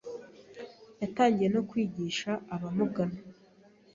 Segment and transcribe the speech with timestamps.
[1.01, 3.19] yatangiye no kwigisha abamugana